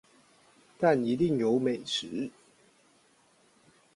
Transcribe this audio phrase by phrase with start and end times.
[0.79, 2.31] 但一定有美食